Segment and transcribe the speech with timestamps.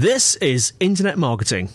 [0.00, 1.70] This is Internet Marketing.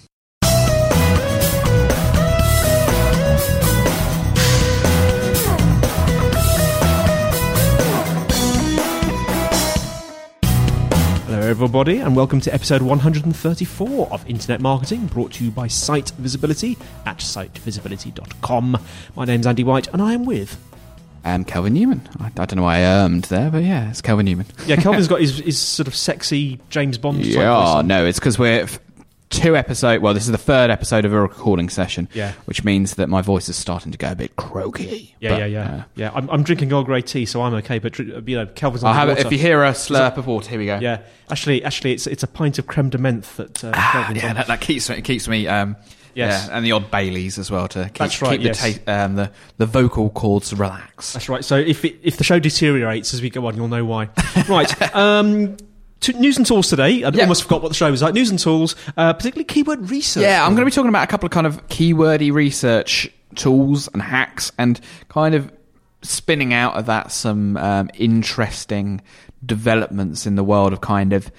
[11.25, 16.11] Hello, everybody, and welcome to episode 134 of Internet Marketing, brought to you by Site
[16.11, 18.77] Visibility at sitevisibility.com.
[19.17, 20.72] My name's Andy White, and I am with.
[21.25, 22.01] Um, Kelvin Newman.
[22.19, 24.45] I, I don't know why I ermed there, but yeah, it's Kelvin Newman.
[24.65, 27.85] Yeah, Kelvin's got his, his sort of sexy James Bond type Yeah, voice.
[27.85, 28.79] no, it's because we're f-
[29.29, 30.01] two episode.
[30.01, 32.09] Well, this is the third episode of a recording session.
[32.13, 32.33] Yeah.
[32.45, 35.15] which means that my voice is starting to go a bit croaky.
[35.21, 36.11] Yeah, But, yeah, yeah, uh, yeah.
[36.13, 37.79] I'm, I'm drinking Earl Grey tea, so I'm okay.
[37.79, 38.05] But you
[38.37, 39.13] know, Kelvin's I'll have it.
[39.15, 39.27] water.
[39.27, 40.77] If you hear a slurp of water, here we go.
[40.79, 40.99] Yeah,
[41.31, 44.47] actually, actually, it's it's a pint of creme de menthe that uh, Kelvin's Yeah, that,
[44.47, 45.01] that keeps me.
[45.01, 45.47] Keeps me.
[45.47, 45.77] Um,
[46.15, 46.47] Yes.
[46.47, 48.61] yeah, and the odd Baileys as well to keep, That's right, keep yes.
[48.63, 51.13] the, ta- um, the the vocal cords relaxed.
[51.13, 51.43] That's right.
[51.43, 54.09] So if it, if the show deteriorates as we go on, you'll know why.
[54.49, 54.95] right.
[54.95, 55.57] Um,
[56.01, 57.03] to, news and tools today.
[57.03, 57.21] I Yeah.
[57.23, 58.13] almost forgot what the show was like.
[58.13, 60.23] News and tools, uh, particularly keyword research.
[60.23, 63.87] Yeah, I'm going to be talking about a couple of kind of keywordy research tools
[63.93, 65.51] and hacks, and kind of
[66.01, 69.01] spinning out of that some um, interesting
[69.45, 71.31] developments in the world of kind of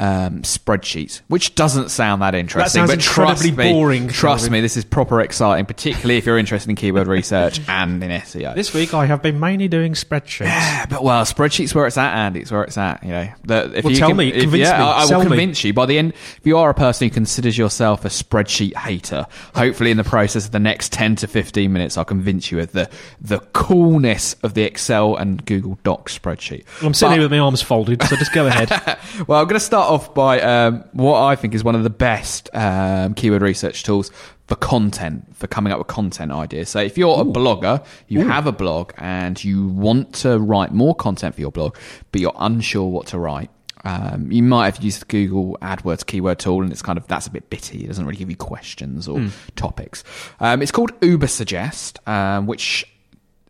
[0.00, 2.80] um, spreadsheets, which doesn't sound that interesting.
[2.80, 4.52] sounds but trust incredibly me, boring, Trust Kelvin.
[4.54, 8.54] me, this is proper exciting, particularly if you're interested in keyword research and in SEO.
[8.54, 10.46] This week I have been mainly doing spreadsheets.
[10.46, 12.40] Yeah, but well, spreadsheets where it's at, Andy.
[12.40, 13.02] It's where it's at.
[13.04, 15.04] You know, the, if Well, you tell can- me, if- convince yeah, me, I, I
[15.06, 15.26] will me.
[15.26, 15.74] convince you.
[15.74, 19.90] By the end, if you are a person who considers yourself a spreadsheet hater, hopefully
[19.90, 22.88] in the process of the next ten to fifteen minutes, I'll convince you of the
[23.20, 26.64] the coolness of the Excel and Google Docs spreadsheet.
[26.82, 28.70] I'm sitting But- here with my arms folded, so just go ahead.
[29.28, 31.90] well, I'm going to start off by um, what I think is one of the
[31.90, 34.10] best um, keyword research tools
[34.46, 36.68] for content, for coming up with content ideas.
[36.68, 40.94] So, if you're a blogger, you have a blog, and you want to write more
[40.94, 41.76] content for your blog,
[42.12, 43.50] but you're unsure what to write.
[43.84, 47.26] Um, you might have used the Google AdWords keyword tool, and it's kind of that's
[47.26, 47.84] a bit bitty.
[47.84, 50.04] It doesn't really give you questions or topics.
[50.40, 52.84] Um, it's called Uber Suggest, um, which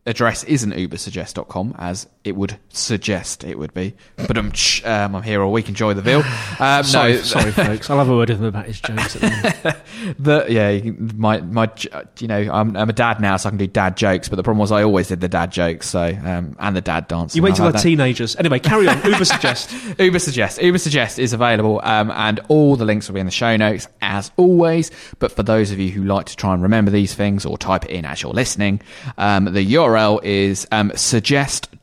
[0.07, 3.95] address isn't ubersuggest.com as it would suggest it would be.
[4.17, 4.53] But I'm,
[4.85, 5.69] um, I'm here all week.
[5.69, 6.23] Enjoy the veal.
[6.61, 7.89] Um, sorry, no, sorry, folks.
[7.89, 9.17] I'll have a word with him about his jokes.
[9.17, 9.23] At
[9.63, 9.77] the
[10.19, 11.71] the yeah, my my
[12.19, 14.29] you know I'm, I'm a dad now, so I can do dad jokes.
[14.29, 17.09] But the problem was I always did the dad jokes, so um, and the dad
[17.09, 17.35] dance.
[17.35, 18.37] You wait till I they're teenagers.
[18.37, 19.03] Anyway, carry on.
[19.05, 19.75] Uber suggest.
[19.99, 20.61] Uber Suggest.
[20.61, 23.89] Uber Suggest is available, um, and all the links will be in the show notes
[24.03, 24.91] as always.
[25.19, 27.87] But for those of you who like to try and remember these things or type
[27.87, 28.83] it in as you're listening,
[29.17, 30.93] um, the URL is um,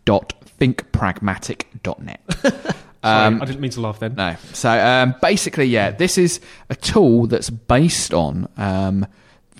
[0.07, 2.21] suggest.thinkpragmatic.net.
[3.03, 4.15] Sorry, I didn't mean to laugh then.
[4.15, 4.35] No.
[4.53, 9.05] So um, basically, yeah, this is a tool that's based on um,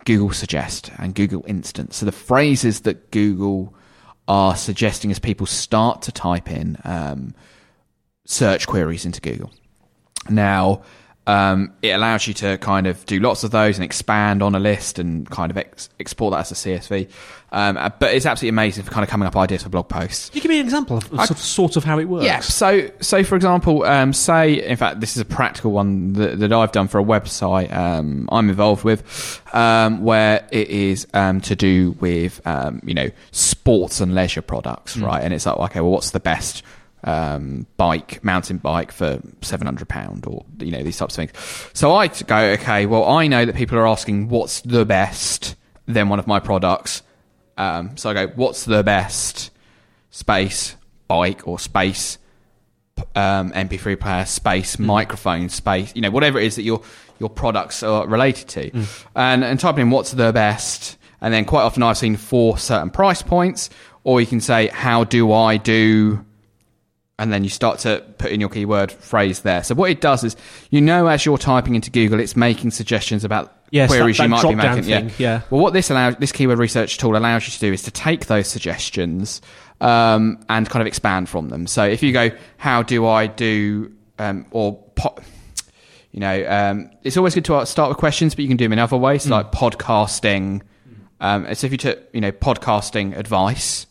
[0.06, 1.94] Google Suggest and Google Instant.
[1.94, 3.74] So the phrases that Google
[4.28, 7.34] are suggesting as people start to type in um,
[8.26, 9.54] search queries into Google.
[10.30, 10.82] Now,
[11.28, 14.60] um, it allows you to kind of do lots of those and expand on a
[14.60, 17.10] list and kind of ex- export that as a CSV.
[17.52, 20.30] Um, uh, but it's absolutely amazing for kind of coming up ideas for blog posts.
[20.30, 22.26] Can you give me an example of, of sort, of, sort of how it works?
[22.26, 22.40] Yeah.
[22.40, 26.54] So, so for example, um, say, in fact, this is a practical one that, that
[26.54, 31.58] I've done for a website um, I'm involved with, um, where it is um, to
[31.58, 35.22] do with, um, you know, sports and leisure products, right?
[35.22, 36.64] And it's like, okay, well, what's the best
[37.08, 41.72] um, bike, mountain bike for seven hundred pound, or you know, these types of things.
[41.74, 46.10] So I go, okay, well, I know that people are asking what's the best, then
[46.10, 47.02] one of my products.
[47.58, 49.52] Um, so I go, what's the best
[50.12, 50.76] space
[51.08, 52.18] bike or space
[53.16, 56.82] um, MP3 player, space microphone, space, you know, whatever it is that your
[57.20, 58.86] your products are related to,
[59.16, 62.90] and and type in what's the best, and then quite often I've seen four certain
[62.90, 63.70] price points,
[64.04, 66.26] or you can say how do I do,
[67.20, 69.64] and then you start to put in your keyword phrase there.
[69.64, 70.36] So what it does is,
[70.70, 74.30] you know, as you're typing into Google, it's making suggestions about Yes, queries that you
[74.30, 74.84] might be making.
[74.84, 75.12] thing, yeah.
[75.18, 75.42] yeah.
[75.50, 78.28] Well, what this allows, this keyword research tool allows you to do is to take
[78.28, 79.42] those suggestions
[79.82, 81.68] um, and kind of expand from them.
[81.68, 85.18] So if you go, how do I do, um, or po-
[86.12, 88.74] you know, um, it's always good to start with questions, but you can do them
[88.74, 90.62] in other ways, like podcasting.
[91.20, 93.86] Um, so if you took, you know, podcasting advice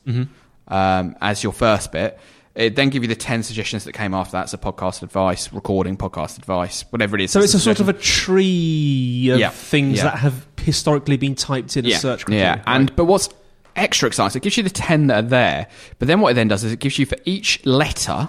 [0.69, 2.19] um, as your first bit,
[2.57, 4.49] it then give you the 10 suggestions that came after that.
[4.49, 7.31] So podcast advice, recording, podcast advice, whatever it is.
[7.31, 10.05] So it's a sort of a tree of Yeah, things yeah.
[10.05, 12.45] that have historically been typed in a search criteria.
[12.45, 12.63] yeah, right?
[12.67, 13.29] and but what's
[13.77, 14.41] extra exciting?
[14.41, 15.67] It gives you the ten that are there,
[15.99, 18.29] but then what it then does is it gives you for each letter.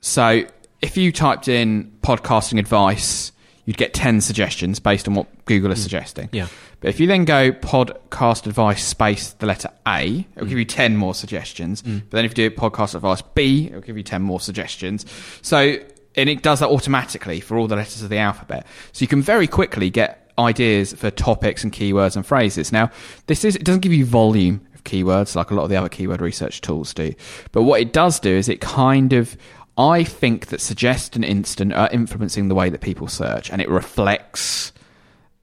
[0.00, 0.44] So
[0.82, 3.32] if you typed in podcasting advice,
[3.64, 6.28] you'd get ten suggestions based on what Google is suggesting.
[6.28, 6.34] Mm.
[6.34, 6.46] Yeah.
[6.80, 10.96] But if you then go podcast advice space the letter A, it'll give you 10
[10.96, 11.82] more suggestions.
[11.82, 12.02] Mm.
[12.08, 15.04] But then if you do podcast advice B, it'll give you 10 more suggestions.
[15.42, 15.78] So
[16.16, 18.66] and it does that automatically for all the letters of the alphabet.
[18.92, 22.72] So you can very quickly get ideas for topics and keywords and phrases.
[22.72, 22.90] Now,
[23.26, 25.88] this is it doesn't give you volume of keywords like a lot of the other
[25.88, 27.14] keyword research tools do,
[27.52, 29.36] but what it does do is it kind of
[29.78, 33.68] I think that suggest and instant are influencing the way that people search, and it
[33.68, 34.72] reflects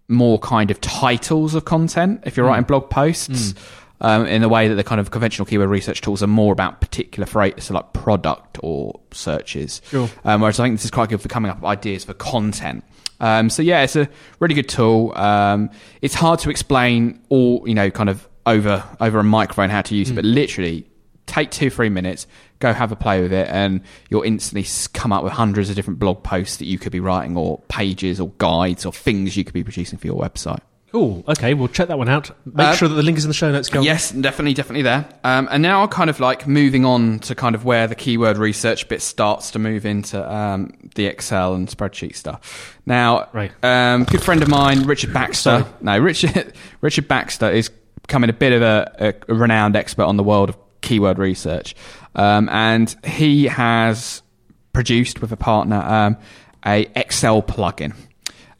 [0.07, 2.49] more kind of titles of content if you're Mm.
[2.49, 3.53] writing blog posts.
[3.99, 6.81] Um, in the way that the kind of conventional keyword research tools are more about
[6.81, 9.81] particular phrases, so like product or searches.
[9.89, 10.07] Sure.
[10.23, 12.83] Um, whereas I think this is quite good for coming up with ideas for content.
[13.19, 14.07] Um, so yeah, it's a
[14.39, 15.17] really good tool.
[15.17, 15.71] Um,
[16.03, 19.95] it's hard to explain all, you know, kind of over over a microphone how to
[19.95, 20.85] use it, but literally
[21.37, 22.27] take two three minutes,
[22.59, 25.99] go have a play with it, and you'll instantly come up with hundreds of different
[25.99, 29.53] blog posts that you could be writing, or pages, or guides, or things you could
[29.53, 30.59] be producing for your website.
[30.93, 31.21] Cool.
[31.27, 32.31] Okay, we'll check that one out.
[32.45, 33.67] Make Uh, sure that the link is in the show notes.
[33.67, 33.85] Go on.
[33.85, 35.05] Yes, definitely, definitely there.
[35.25, 38.37] Um, and now, I'm kind of like moving on to kind of where the keyword
[38.37, 42.79] research bit starts to move into um, the Excel and spreadsheet stuff.
[42.85, 43.51] Now, Right.
[43.63, 45.59] um, good friend of mine, Richard Baxter.
[45.59, 45.65] Sorry.
[45.81, 47.69] No, Richard Richard Baxter is
[48.01, 51.75] becoming a bit of a, a renowned expert on the world of keyword research,
[52.15, 54.21] um, and he has
[54.73, 56.17] produced with a partner um,
[56.65, 57.95] a Excel plugin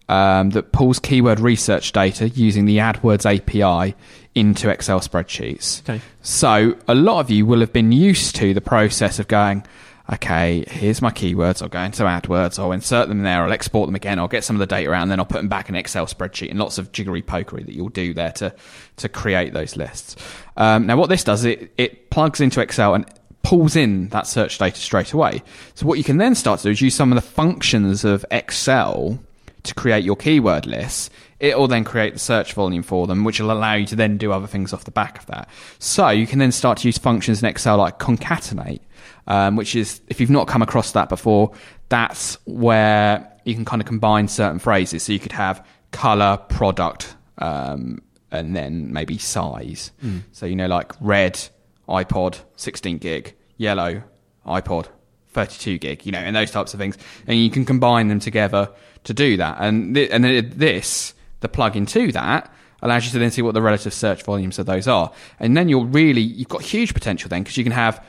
[0.09, 3.95] um, that pulls keyword research data using the AdWords API
[4.35, 5.81] into Excel spreadsheets.
[5.81, 6.01] Okay.
[6.21, 9.65] So a lot of you will have been used to the process of going,
[10.13, 11.61] okay, here's my keywords.
[11.61, 12.59] I'll go into AdWords.
[12.59, 13.43] I'll insert them there.
[13.43, 14.19] I'll export them again.
[14.19, 16.05] I'll get some of the data out and then I'll put them back in Excel
[16.05, 18.53] spreadsheet and lots of jiggery pokery that you'll do there to,
[18.97, 20.15] to create those lists.
[20.55, 23.05] Um, now what this does, it, it plugs into Excel and
[23.43, 25.43] pulls in that search data straight away.
[25.75, 28.25] So what you can then start to do is use some of the functions of
[28.31, 29.19] Excel
[29.67, 31.09] to create your keyword lists,
[31.39, 34.17] it will then create the search volume for them, which will allow you to then
[34.17, 35.47] do other things off the back of that.
[35.79, 38.81] So you can then start to use functions in Excel like concatenate,
[39.27, 41.53] um, which is, if you've not come across that before,
[41.89, 45.03] that's where you can kind of combine certain phrases.
[45.03, 49.91] So you could have color, product, um, and then maybe size.
[50.31, 51.39] So, you know, like red,
[51.87, 54.03] iPod, 16 gig, yellow,
[54.45, 54.87] iPod,
[55.29, 56.97] 32 gig, you know, and those types of things.
[57.27, 58.69] And you can combine them together
[59.07, 59.57] to do that.
[59.59, 63.61] And, th- and this, the plug into that, allows you to then see what the
[63.61, 65.11] relative search volumes of those are.
[65.39, 68.05] And then you're really, you've got huge potential then because you can have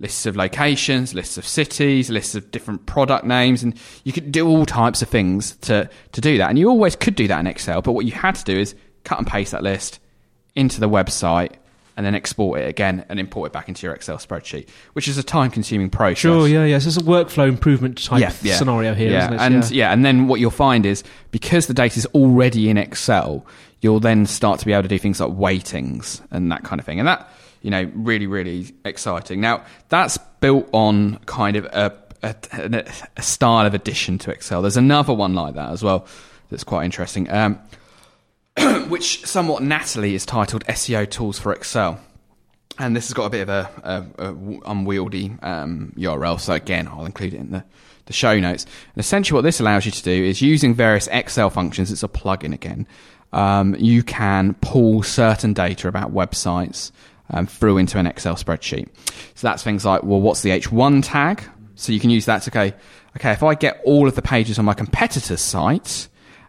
[0.00, 4.46] lists of locations, lists of cities, lists of different product names, and you could do
[4.48, 6.50] all types of things to, to do that.
[6.50, 8.74] And you always could do that in Excel, but what you had to do is
[9.04, 10.00] cut and paste that list
[10.54, 11.52] into the website
[11.96, 15.18] and then export it again and import it back into your Excel spreadsheet, which is
[15.18, 16.18] a time consuming process.
[16.18, 16.48] Sure.
[16.48, 16.64] Yeah.
[16.64, 16.78] Yeah.
[16.78, 19.36] So it's a workflow improvement type scenario here, yeah.
[19.38, 19.92] And yeah.
[19.92, 23.46] and then what you'll find is because the data is already in Excel,
[23.80, 26.86] you'll then start to be able to do things like weightings and that kind of
[26.86, 26.98] thing.
[26.98, 27.28] And that,
[27.62, 29.40] you know, really, really exciting.
[29.40, 31.92] Now, that's built on kind of a,
[32.22, 32.84] a,
[33.16, 34.62] a style of addition to Excel.
[34.62, 36.06] There's another one like that as well
[36.50, 37.58] that's quite interesting, um,
[38.88, 42.00] which somewhat Natalie is titled SEO Tools for Excel
[42.78, 44.34] and this has got a bit of a, a, a
[44.66, 46.40] unwieldy um, URL.
[46.40, 47.64] So again, I'll include it in the,
[48.06, 48.64] the show notes.
[48.64, 51.92] And essentially, what this allows you to do is using various Excel functions.
[51.92, 52.86] It's a plugin again.
[53.32, 56.92] Um, you can pull certain data about websites
[57.30, 58.88] um, through into an Excel spreadsheet.
[59.34, 61.42] So that's things like, well, what's the H1 tag?
[61.74, 62.72] So you can use that to go,
[63.16, 66.08] okay, if I get all of the pages on my competitor's site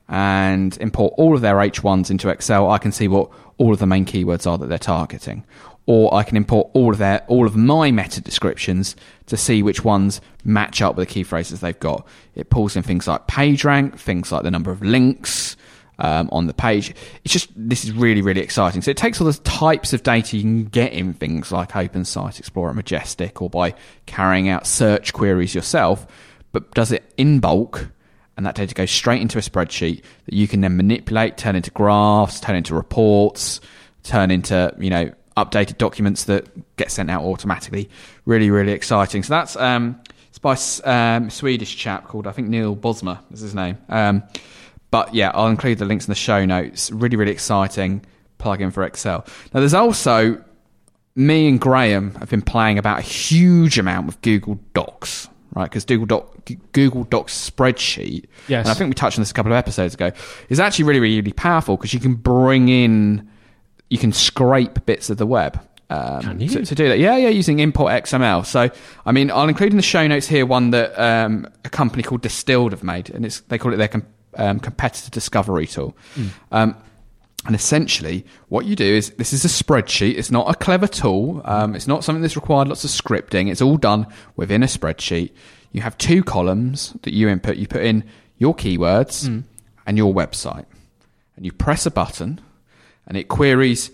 [0.09, 3.85] and import all of their H1s into Excel, I can see what all of the
[3.85, 5.43] main keywords are that they're targeting.
[5.85, 8.95] Or I can import all of their all of my meta descriptions
[9.25, 12.07] to see which ones match up with the key phrases they've got.
[12.35, 15.57] It pulls in things like page rank, things like the number of links
[15.99, 16.95] um, on the page.
[17.25, 18.81] It's just this is really really exciting.
[18.81, 22.05] So it takes all the types of data you can get in things like Open
[22.05, 23.73] Site Explorer, Majestic, or by
[24.05, 26.07] carrying out search queries yourself,
[26.53, 27.89] but does it in bulk
[28.37, 31.71] and that data goes straight into a spreadsheet that you can then manipulate, turn into
[31.71, 33.61] graphs, turn into reports,
[34.03, 36.47] turn into you know updated documents that
[36.77, 37.89] get sent out automatically.
[38.25, 39.23] Really, really exciting.
[39.23, 43.55] So that's um, it's by um, Swedish chap called I think Neil Bosma is his
[43.55, 43.77] name.
[43.89, 44.23] Um,
[44.91, 46.91] but yeah, I'll include the links in the show notes.
[46.91, 48.05] Really, really exciting
[48.39, 49.25] plugin for Excel.
[49.53, 50.43] Now there's also
[51.15, 55.65] me and Graham have been playing about a huge amount with Google Docs, right?
[55.65, 56.35] Because Google, Doc,
[56.71, 58.65] Google Docs spreadsheet, Yes.
[58.65, 60.11] and I think we touched on this a couple of episodes ago,
[60.49, 63.29] is actually really, really powerful because you can bring in,
[63.89, 65.59] you can scrape bits of the web.
[65.89, 66.39] Um?
[66.39, 68.45] To, to do that, yeah, yeah, using import XML.
[68.45, 68.69] So,
[69.05, 72.21] I mean, I'll include in the show notes here one that um, a company called
[72.21, 75.95] Distilled have made, and it's they call it their com- um, competitor discovery tool.
[76.51, 76.75] Um,
[77.45, 80.17] and essentially, what you do is this is a spreadsheet.
[80.17, 81.41] It's not a clever tool.
[81.45, 83.51] Um, it's not something that's required lots of scripting.
[83.51, 85.31] It's all done within a spreadsheet.
[85.71, 87.57] you have two columns that you input.
[87.57, 88.03] You put in
[88.37, 89.43] your keywords Mm.
[89.87, 90.65] and your website,
[91.35, 92.39] and you press a button,
[93.07, 93.89] and it queries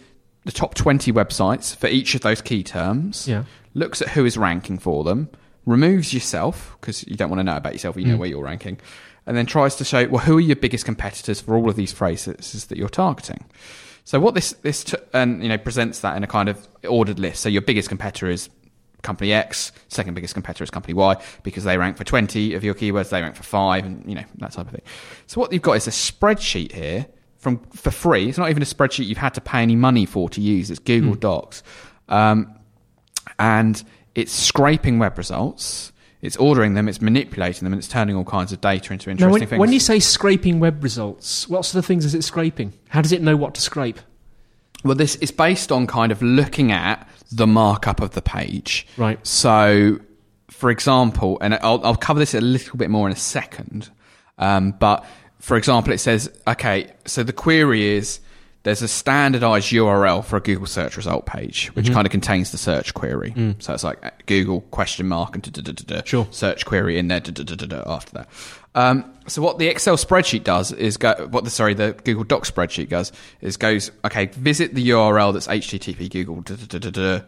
[0.46, 3.44] the top 20 websites for each of those key terms, Yeah.
[3.74, 5.30] looks at who is ranking for them,
[5.66, 8.20] removes yourself, because you don't want to know about yourself, you know Mm.
[8.20, 8.78] where you're ranking,
[9.26, 11.92] and then tries to show, well, who are your biggest competitors for all of these
[11.92, 13.46] phrases that you're targeting.
[14.04, 17.20] So what this this t- and you know presents that in a kind of ordered
[17.20, 17.42] list.
[17.42, 18.50] So your biggest competitor is
[19.04, 22.74] company X, second biggest competitor is company Y because they rank for 20 of your
[22.74, 24.82] keywords, they rank for 5 and you know that type of thing.
[25.28, 27.06] So what you've got is a spreadsheet here
[27.38, 28.30] from for free.
[28.30, 30.72] It's not even a spreadsheet you've had to pay any money for to use.
[30.72, 31.62] It's Google Docs.
[32.08, 32.56] Um,
[33.38, 33.82] and
[34.16, 35.92] it's scraping web results.
[36.22, 39.28] It's ordering them, it's manipulating them, and it's turning all kinds of data into interesting
[39.28, 39.60] Now, when, things.
[39.60, 42.74] when you say scraping web results, what sort of things is it scraping?
[42.90, 44.00] How does it know what to scrape?
[44.84, 48.88] Well, this is based on kind of looking at the markup of the page.
[48.98, 49.26] Right.
[49.26, 50.00] So,
[50.50, 53.90] for example, and I'll, I'll cover this a little bit more in a second,
[54.38, 55.06] um, but
[55.40, 58.20] for example, it says, okay, so the query is
[58.70, 61.94] there's a standardized URL for a Google search result page, which Mm-hmm.
[61.96, 63.34] kind of contains the search query.
[63.60, 66.28] So it's like uh, Google question mark and da, da, da, da, Sure.
[66.30, 68.30] search query in there da, da, da, da, da, after that.
[68.76, 72.44] Um, so what the Excel spreadsheet does is go, what the sorry the Google Doc
[72.46, 73.12] spreadsheet does
[73.42, 77.20] is goes okay visit the URL that's HTTP Google da, da, da, da,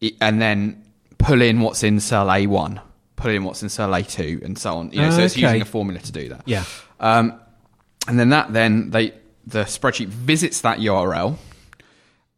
[0.00, 0.84] da, and then
[1.18, 2.80] pull in what's in cell A1,
[3.16, 4.92] pull in what's in cell A2, and so on.
[4.92, 5.42] You know, so it's Okay.
[5.42, 6.42] using a formula to do that.
[6.46, 6.64] Yeah.
[7.00, 7.38] Um,
[8.08, 9.12] and then that then they
[9.50, 11.36] the spreadsheet visits that URL,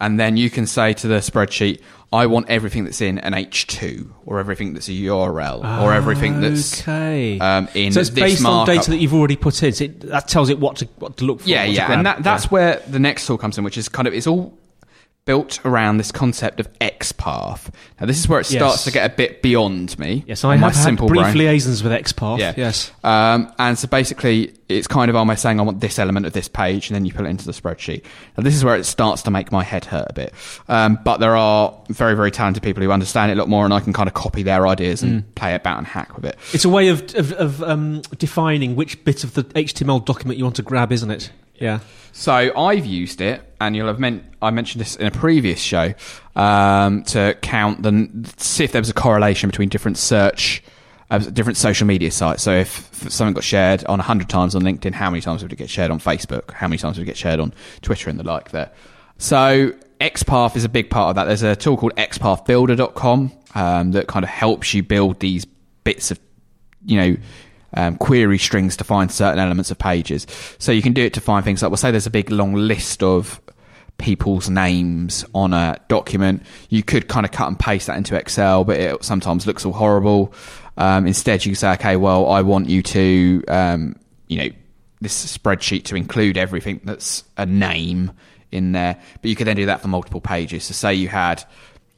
[0.00, 1.80] and then you can say to the spreadsheet,
[2.12, 6.82] "I want everything that's in an H2, or everything that's a URL, or everything that's
[6.82, 7.38] okay.
[7.38, 9.72] um, in so it's this based on data that you've already put in.
[9.72, 11.48] So it, that tells it what to what to look for.
[11.48, 12.50] yeah, yeah, and that, that's Yeah.
[12.50, 14.58] where the next tool comes in, which is kind of it's all
[15.24, 17.70] built around this concept of XPath.
[18.00, 18.84] Now, this is where it starts Yes.
[18.84, 20.24] to get a bit beyond me.
[20.26, 21.38] yes, I have had brief brain.
[21.38, 22.38] liaisons with XPath.
[22.40, 22.54] Yeah.
[22.56, 22.90] Yes.
[23.04, 26.48] Um, and so basically, it's kind of almost saying, I want this element of this
[26.48, 28.02] page, and then you put it into the spreadsheet.
[28.36, 30.34] Now, this is where it starts to make my head hurt a bit.
[30.68, 33.72] Um, but there are very, very talented people who understand it a lot more, and
[33.72, 35.34] I can kind of copy their ideas and Mm.
[35.36, 36.36] play about and hack with it.
[36.52, 40.44] It's a way of of, of um, defining which bit of the HTML document you
[40.44, 41.30] want to grab, isn't it?
[41.60, 41.78] Yeah.
[42.12, 45.94] So I've used it, and you'll have meant I mentioned this in a previous show
[46.36, 50.62] um, to count the see if there was a correlation between different search,
[51.10, 52.42] uh, different social media sites.
[52.42, 55.56] So if, something got shared on hundred times on LinkedIn, how many times would it
[55.56, 56.52] get shared on Facebook?
[56.52, 58.50] How many times would it get shared on Twitter and the like?
[58.50, 58.70] There.
[59.18, 61.24] So XPath is a big part of that.
[61.24, 65.44] There's a tool called XPathBuilder.com um, that kind of helps you build these
[65.84, 66.18] bits of
[66.84, 67.16] you know,
[67.74, 70.26] um, query strings to find certain elements of pages.
[70.58, 72.54] So you can do it to find things like, well, say there's a big long
[72.54, 73.40] list of
[73.98, 76.42] people's names on a document.
[76.68, 79.72] You could kind of cut and paste that into Excel, but it sometimes looks all
[79.72, 80.34] horrible.
[80.76, 83.96] Um, instead, you can say, okay, well, I want you to, um,
[84.28, 84.48] you know,
[85.00, 88.12] this spreadsheet to include everything that's a name
[88.50, 89.00] in there.
[89.20, 90.64] But you could then do that for multiple pages.
[90.64, 91.44] So say you had,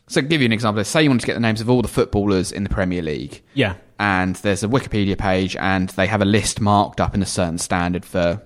[0.09, 1.89] so give you an example, say you wanted to get the names of all the
[1.89, 3.75] footballers in the Premier League Yeah.
[3.99, 7.59] And there's a Wikipedia page, and they have a list marked up in a certain
[7.59, 8.43] standard for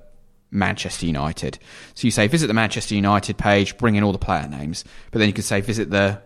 [0.50, 1.58] Manchester United.
[1.94, 5.18] So you say visit the Manchester United page, bring in all the player names, but
[5.18, 6.20] then you can say visit the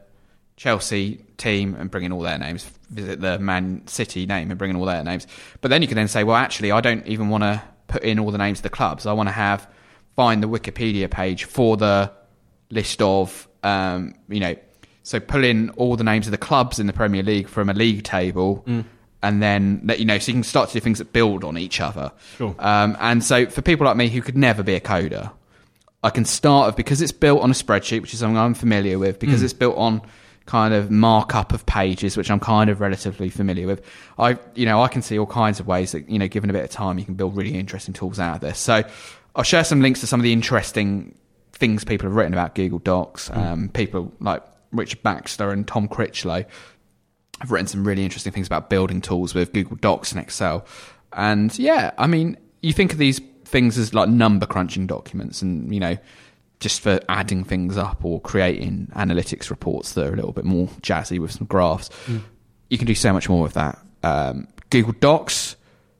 [0.57, 4.71] Chelsea team and bring in all their names, visit the Man City name and bring
[4.71, 5.27] in all their names.
[5.61, 8.19] But then you can then say, well, actually, I don't even want to put in
[8.19, 9.07] all the names of the clubs.
[9.07, 9.69] I want to have
[10.15, 12.13] find the Wikipedia page for the
[12.71, 14.55] list of, um, you know,
[15.03, 17.75] so pull in all the names of the clubs in the Premier League from a
[17.75, 18.65] league table,
[19.23, 21.57] and then let you know, so you can start to do things that build on
[21.57, 22.13] each other.
[22.37, 22.55] Sure.
[22.59, 25.33] Um, and so for people like me who could never be a coder,
[26.03, 28.99] I can start with because it's built on a spreadsheet, which is something I'm familiar
[28.99, 30.03] with, because it's built on
[30.47, 33.85] kind of markup of pages, which I'm kind of relatively familiar with.
[34.19, 36.53] I, you know, I can see all kinds of ways that you know, given a
[36.53, 38.59] bit of time, you can build really interesting tools out of this.
[38.59, 38.83] So
[39.37, 41.15] I'll share some links to some of the interesting
[41.53, 43.31] things people have written about Google Docs.
[43.31, 46.45] Um, people like Richard Baxter and Tom Critchlow
[47.41, 50.65] have written some really interesting things about building tools with Google Docs and Excel.
[51.13, 55.73] And yeah, I mean, you think of these things as like number crunching documents and,
[55.73, 55.99] you know,
[56.61, 60.69] just for adding things up or creating analytics reports that are a little bit more
[60.81, 61.91] jazzy with some graphs.
[62.71, 63.79] You can do so much more with that.
[64.05, 65.57] Um, Google Docs,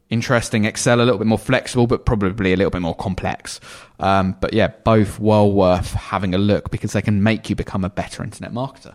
[0.09, 0.65] interesting.
[0.65, 3.61] Excel, a little bit more flexible, but probably a little bit more complex.
[3.99, 7.85] Um, but yeah, both well worth having a look because they can make you become
[7.85, 8.95] a better internet marketer.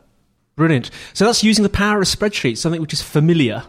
[0.58, 0.90] Brilliant.
[1.14, 3.64] So that's using the power of spreadsheets, something which is familiar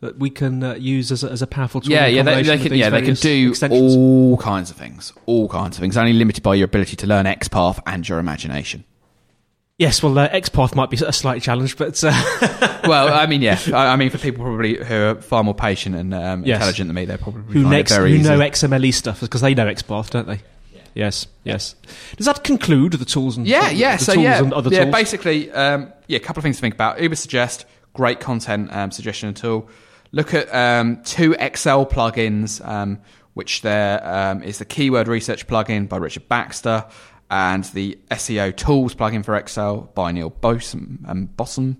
[0.00, 1.92] that we can uh, use as a, as a powerful tool.
[1.92, 2.74] Yeah, yeah, they, they can.
[2.74, 3.94] Yeah, they can do extensions.
[3.94, 5.12] all kinds of things.
[5.26, 5.96] All kinds of things.
[5.96, 8.84] Only limited by your ability to learn XPath and your imagination.
[9.78, 12.10] Yes, well, uh, XPath might be a slight challenge, but uh,
[12.86, 15.96] well, I mean, yeah, I, I mean, for people probably who are far more patient
[15.96, 16.56] and um, Yes.
[16.56, 20.10] intelligent than me, they're probably who, next, who know XMLE stuff because they know XPath,
[20.10, 20.40] don't they?
[20.94, 21.74] Yes, yes.
[22.16, 23.96] Does that conclude the tools and Yeah, yeah.
[23.96, 24.84] the So tools yeah, and other yeah.
[24.84, 24.94] tools?
[24.94, 26.16] Basically, um, yeah.
[26.16, 27.00] A couple of things to think about.
[27.00, 29.68] Uber Suggest, great content um, suggestion tool.
[30.12, 32.98] Look at um, two Excel plugins, um,
[33.34, 36.84] which there um, is the keyword research plugin by Richard Baxter
[37.30, 41.76] and the SEO tools plugin for Excel by Neil Bosom and Bossum.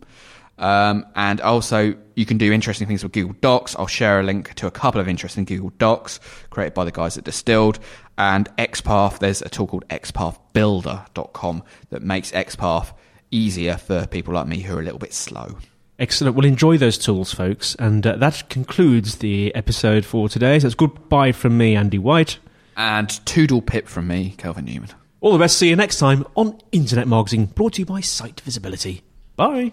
[0.60, 3.74] Um, and also, you can do interesting things with Google Docs.
[3.76, 7.16] I'll share a link to a couple of interesting Google Docs created by the guys
[7.18, 7.80] at Distilled.
[8.18, 12.92] And XPath, there's a tool called xpathbuilder.com that makes XPath
[13.30, 15.56] easier for people like me who are a little bit slow.
[15.98, 16.36] Excellent.
[16.36, 17.74] Well, enjoy those tools, folks.
[17.78, 20.58] And uh, that concludes the episode for today.
[20.58, 22.38] So it's goodbye from me, Andy White.
[22.76, 24.90] And Toodle Pip from me, Kelvin Newman.
[25.20, 25.58] All the best.
[25.58, 29.02] See you next time on Internet Marketing, brought to you by Site Visibility.
[29.36, 29.72] Bye.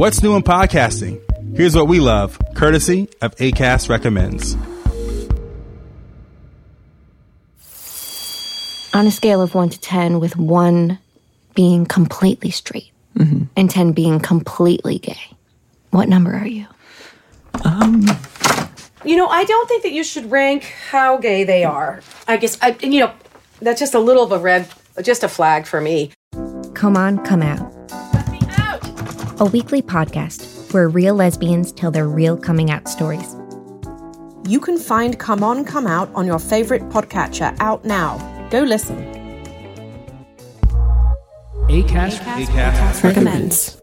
[0.00, 1.20] What's new in podcasting?
[1.54, 4.56] Here's what we love, courtesy of ACAST Recommends.
[8.94, 10.98] on a scale of 1 to 10, with 1
[11.54, 12.90] being completely straight
[13.54, 15.20] and 10 being completely gay,
[15.90, 16.64] what number are you?
[17.62, 18.06] Um,
[19.04, 22.00] You know, I don't think that you should rank how gay they are.
[22.26, 23.12] I guess, I, and, you know,
[23.60, 24.66] that's just a little of a red,
[25.02, 26.12] just a flag for me.
[26.72, 27.70] Come On, Come Out.
[29.40, 33.34] A weekly podcast where real lesbians tell their real coming out stories.
[34.46, 38.18] You can find Come On, Come Out on your favorite podcatcher out now.
[38.50, 38.98] Go listen.
[41.70, 43.79] ACAST ACAST Recommends.